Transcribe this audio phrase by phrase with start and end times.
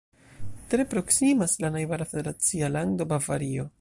[0.71, 3.69] Tre proksimas la najbara federacia lando Bavario.